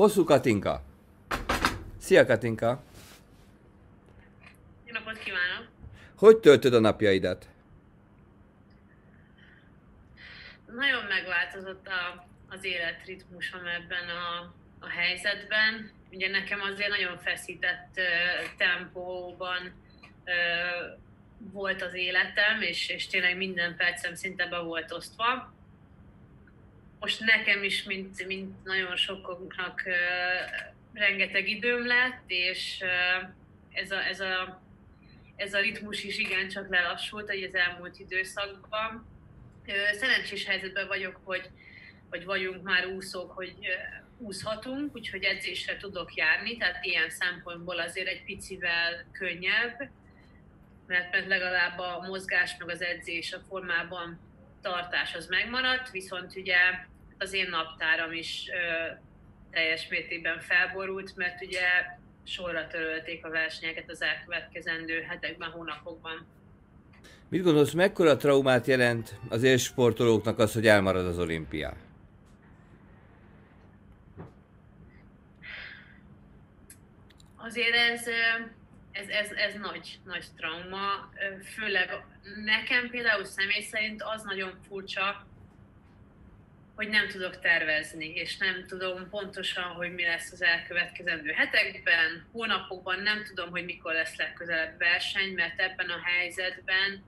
Hosszú 0.00 0.24
Katinka. 0.24 0.82
Szia 1.98 2.26
Katinka. 2.26 2.82
Jó 4.84 4.92
napot 4.92 5.18
kívánok! 5.18 5.68
Hogy 6.16 6.36
töltöd 6.36 6.74
a 6.74 6.80
napjaidat? 6.80 7.48
Nagyon 10.66 11.04
megváltozott 11.04 11.86
a, 11.86 12.26
az 12.48 12.64
életritmusom 12.64 13.66
ebben 13.66 14.08
a, 14.08 14.54
a 14.78 14.88
helyzetben. 14.88 15.90
Ugye 16.12 16.28
nekem 16.28 16.60
azért 16.60 16.90
nagyon 16.90 17.18
feszített 17.18 17.94
uh, 17.96 18.56
tempóban 18.56 19.62
uh, 20.24 20.98
volt 21.52 21.82
az 21.82 21.94
életem, 21.94 22.60
és, 22.60 22.88
és 22.88 23.06
tényleg 23.06 23.36
minden 23.36 23.76
percem 23.76 24.14
szinte 24.14 24.46
be 24.46 24.58
volt 24.58 24.92
osztva. 24.92 25.52
Most 27.00 27.20
nekem 27.20 27.62
is, 27.62 27.82
mint, 27.82 28.26
mint 28.26 28.64
nagyon 28.64 28.96
sokaknak 28.96 29.82
uh, 29.86 29.92
rengeteg 30.92 31.48
időm 31.48 31.86
lett, 31.86 32.22
és 32.26 32.80
ez 33.72 33.90
a, 33.90 34.06
ez 34.06 34.20
a 34.20 34.62
ez 35.40 35.54
a 35.54 35.60
ritmus 35.60 36.04
is 36.04 36.18
igencsak 36.18 36.68
lelassult 36.70 37.30
az 37.30 37.54
elmúlt 37.54 37.98
időszakban. 37.98 39.06
Szerencsés 39.92 40.44
helyzetben 40.44 40.86
vagyok, 40.86 41.20
hogy, 41.24 41.50
hogy 42.10 42.24
vagyunk 42.24 42.62
már 42.62 42.86
úszók, 42.86 43.30
hogy 43.30 43.54
úszhatunk, 44.18 44.94
úgyhogy 44.94 45.22
edzésre 45.22 45.76
tudok 45.76 46.14
járni, 46.14 46.56
tehát 46.56 46.84
ilyen 46.84 47.10
szempontból 47.10 47.78
azért 47.78 48.08
egy 48.08 48.24
picivel 48.24 49.04
könnyebb, 49.12 49.90
mert, 50.86 51.12
mert 51.12 51.26
legalább 51.26 51.78
a 51.78 52.04
mozgás 52.06 52.56
meg 52.58 52.68
az 52.68 52.82
edzés 52.82 53.32
a 53.32 53.40
formában 53.48 54.20
tartás 54.62 55.14
az 55.14 55.26
megmaradt, 55.26 55.90
viszont 55.90 56.36
ugye 56.36 56.56
az 57.18 57.32
én 57.32 57.48
naptáram 57.50 58.12
is 58.12 58.48
ö, 58.52 58.92
teljes 59.50 59.88
mértékben 59.88 60.40
felborult, 60.40 61.16
mert 61.16 61.42
ugye 61.42 61.60
sorra 62.24 62.66
törölték 62.66 63.24
a 63.24 63.30
versenyeket 63.30 63.90
az 63.90 64.02
elkövetkezendő 64.02 65.00
hetekben, 65.00 65.50
hónapokban. 65.50 66.26
Mit 67.28 67.42
gondolsz, 67.42 67.72
mekkora 67.72 68.16
traumát 68.16 68.66
jelent 68.66 69.14
az 69.28 69.42
élsportolóknak 69.42 70.38
az, 70.38 70.52
hogy 70.52 70.66
elmarad 70.66 71.06
az 71.06 71.18
olimpia? 71.18 71.76
Azért 77.36 77.74
ez, 77.74 78.06
ez, 78.92 79.08
ez, 79.08 79.30
ez 79.30 79.54
nagy, 79.54 79.98
nagy 80.04 80.24
trauma, 80.36 81.10
főleg 81.54 82.04
nekem 82.44 82.90
például 82.90 83.24
személy 83.24 83.62
szerint 83.62 84.02
az 84.02 84.22
nagyon 84.22 84.58
furcsa, 84.68 85.26
hogy 86.74 86.88
nem 86.88 87.08
tudok 87.08 87.40
tervezni, 87.40 88.06
és 88.14 88.36
nem 88.36 88.66
tudom 88.66 89.08
pontosan, 89.08 89.64
hogy 89.64 89.94
mi 89.94 90.02
lesz 90.02 90.32
az 90.32 90.42
elkövetkezendő 90.42 91.30
hetekben, 91.30 92.26
hónapokban, 92.32 93.00
nem 93.00 93.24
tudom, 93.24 93.50
hogy 93.50 93.64
mikor 93.64 93.92
lesz 93.92 94.16
legközelebb 94.16 94.78
verseny, 94.78 95.34
mert 95.34 95.60
ebben 95.60 95.90
a 95.90 96.02
helyzetben 96.04 97.04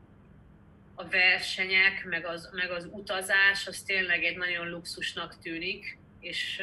a 0.94 1.08
versenyek, 1.08 2.04
meg 2.04 2.26
az, 2.26 2.50
meg 2.52 2.70
az 2.70 2.88
utazás, 2.90 3.66
az 3.66 3.82
tényleg 3.82 4.24
egy 4.24 4.36
nagyon 4.36 4.70
luxusnak 4.70 5.38
tűnik, 5.38 5.98
és, 6.22 6.62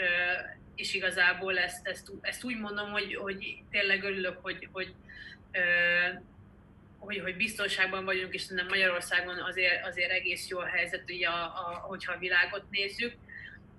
és 0.76 0.94
igazából 0.94 1.58
ezt, 1.58 1.88
ezt, 1.88 2.12
ezt 2.22 2.44
úgy 2.44 2.60
mondom, 2.60 2.92
hogy, 2.92 3.16
hogy 3.16 3.64
tényleg 3.72 4.04
örülök, 4.04 4.38
hogy, 4.42 4.68
hogy 4.72 4.94
hogy, 7.00 7.20
hogy 7.20 7.36
biztonságban 7.36 8.06
vagyunk, 8.06 8.34
és 8.34 8.42
szerintem 8.42 8.68
Magyarországon 8.68 9.40
azért, 9.40 9.86
azért 9.86 10.12
egész 10.12 10.48
jó 10.48 10.60
a 10.60 10.66
helyzet, 10.66 11.04
ugye, 11.12 11.28
a, 11.28 11.44
a, 11.44 11.86
hogyha 11.88 12.14
a 12.14 12.18
világot 12.18 12.64
nézzük, 12.70 13.14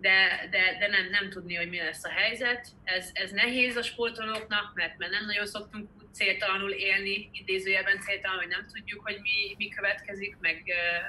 de, 0.00 0.48
de, 0.50 0.77
de 0.78 0.89
nem, 0.89 1.09
nem 1.11 1.31
tudni, 1.31 1.55
hogy 1.55 1.69
mi 1.69 1.78
lesz 1.78 2.05
a 2.05 2.09
helyzet. 2.09 2.69
Ez, 2.84 3.11
ez 3.12 3.31
nehéz 3.31 3.77
a 3.77 3.83
sportolóknak, 3.83 4.75
mert, 4.75 4.98
mert 4.98 5.11
nem 5.11 5.27
nagyon 5.27 5.47
szoktunk 5.47 5.89
céltalanul 6.12 6.70
élni, 6.70 7.31
idézőjelben 7.33 8.00
céltalanul, 8.00 8.42
hogy 8.42 8.50
nem 8.50 8.67
tudjuk, 8.72 9.03
hogy 9.03 9.19
mi, 9.21 9.54
mi 9.56 9.69
következik, 9.69 10.37
meg 10.41 10.65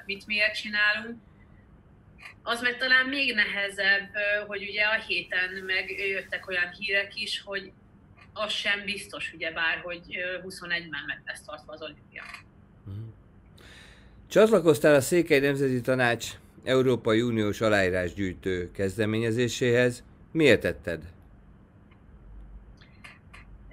mit 0.05 0.25
miért 0.25 0.55
csinálunk. 0.55 1.19
Az 2.43 2.61
meg 2.61 2.77
talán 2.77 3.05
még 3.05 3.33
nehezebb, 3.35 4.09
hogy 4.47 4.61
ugye 4.69 4.83
a 4.83 5.01
héten 5.07 5.49
megjöttek 5.65 6.47
olyan 6.47 6.69
hírek 6.77 7.15
is, 7.15 7.41
hogy 7.45 7.71
az 8.33 8.51
sem 8.51 8.83
biztos, 8.85 9.33
ugye 9.33 9.51
bár, 9.51 9.77
hogy 9.83 10.01
21-ben 10.43 11.03
meg 11.07 11.21
lesz 11.25 11.43
tartva 11.45 11.73
az 11.73 11.81
olimpia. 11.81 12.23
Mhm. 12.83 12.95
Csatlakoztál 14.29 14.95
a 14.95 15.01
Székely 15.01 15.39
Nemzeti 15.39 15.81
Tanács 15.81 16.27
Európai 16.63 17.21
Uniós 17.21 17.61
aláírásgyűjtő 17.61 18.71
kezdeményezéséhez. 18.71 20.03
Miért 20.31 20.61
tetted? 20.61 21.03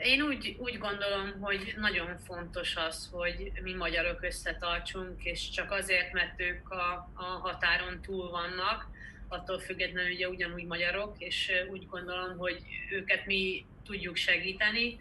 Én 0.03 0.23
úgy, 0.23 0.57
úgy 0.59 0.79
gondolom, 0.79 1.41
hogy 1.41 1.75
nagyon 1.77 2.19
fontos 2.19 2.77
az, 2.77 3.09
hogy 3.13 3.53
mi 3.63 3.75
magyarok 3.75 4.23
összetartsunk, 4.23 5.25
és 5.25 5.51
csak 5.51 5.71
azért, 5.71 6.13
mert 6.13 6.41
ők 6.41 6.71
a, 6.71 7.11
a 7.15 7.25
határon 7.25 8.01
túl 8.03 8.31
vannak, 8.31 8.87
attól 9.29 9.59
függetlenül 9.59 10.13
ugye 10.13 10.29
ugyanúgy 10.29 10.67
magyarok, 10.67 11.15
és 11.19 11.53
úgy 11.71 11.87
gondolom, 11.87 12.37
hogy 12.37 12.63
őket 12.91 13.27
mi 13.27 13.67
tudjuk 13.87 14.17
segíteni. 14.17 14.99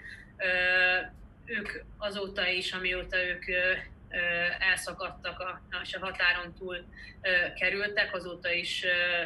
Ők 1.45 1.83
azóta 1.97 2.47
is, 2.47 2.71
amióta 2.71 3.23
ők 3.23 3.43
elszakadtak 4.59 5.39
a, 5.39 5.61
és 5.83 5.93
a 5.93 5.99
határon 5.99 6.53
túl 6.53 6.85
kerültek, 7.59 8.15
azóta 8.15 8.51
is 8.51 8.85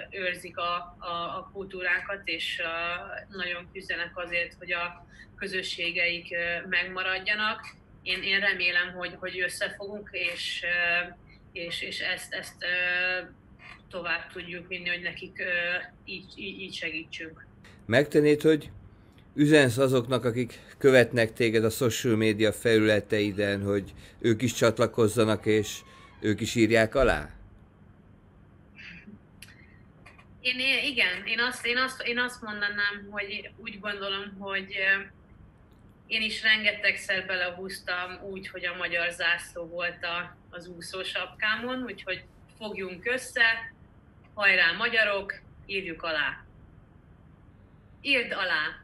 őrzik 0.10 0.58
a, 0.58 0.96
a, 1.00 1.38
a 1.38 1.50
kultúrákat, 1.54 2.22
és 2.24 2.62
nagyon 3.30 3.70
küzdenek 3.74 4.18
azért, 4.18 4.54
hogy 4.54 4.72
a 4.72 5.06
közösségeik 5.38 6.36
megmaradjanak. 6.70 7.76
Én, 8.02 8.24
én 8.24 8.40
remélem, 8.40 8.92
hogy, 8.92 9.16
hogy 9.20 9.42
összefogunk, 9.42 10.10
és, 10.12 10.64
és, 11.52 11.82
és 11.82 12.00
ezt, 12.00 12.34
ezt 12.34 12.66
tovább 13.90 14.32
tudjuk 14.32 14.68
vinni, 14.68 14.90
hogy 14.90 15.02
nekik 15.02 15.44
így, 16.06 16.34
így, 16.36 16.74
segítsünk. 16.74 17.46
Megtennéd, 17.86 18.42
hogy 18.42 18.70
üzensz 19.34 19.78
azoknak, 19.78 20.26
akik 20.26 20.60
követnek 20.78 21.34
téged 21.34 21.64
a 21.64 21.70
social 21.70 22.16
média 22.16 22.52
felületeiden, 22.54 23.64
hogy 23.64 23.94
ők 24.20 24.42
is 24.42 24.54
csatlakozzanak, 24.54 25.46
és 25.46 25.78
ők 26.20 26.42
is 26.42 26.56
írják 26.56 26.96
alá? 26.96 27.30
Én, 30.42 30.60
igen, 30.84 31.26
én 31.26 31.40
azt, 31.40 31.66
én, 31.66 31.78
azt, 31.78 32.02
én 32.02 32.20
azt 32.20 32.42
mondanám, 32.42 33.08
hogy 33.10 33.50
úgy 33.58 33.80
gondolom, 33.80 34.38
hogy 34.40 34.76
én 36.08 36.22
is 36.22 36.42
rengetegszer 36.42 37.26
belehúztam 37.26 38.20
úgy, 38.30 38.48
hogy 38.48 38.66
a 38.66 38.76
magyar 38.76 39.12
zászló 39.12 39.66
volt 39.66 40.04
a, 40.04 40.36
az 40.50 40.68
úszósapkámon, 40.68 41.84
úgyhogy 41.84 42.24
fogjunk 42.58 43.06
össze, 43.06 43.74
hajrá 44.34 44.72
magyarok, 44.72 45.34
írjuk 45.66 46.04
alá. 46.04 46.46
Írd 48.02 48.32
alá, 48.32 48.82